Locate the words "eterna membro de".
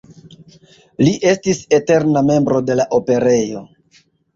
1.81-2.83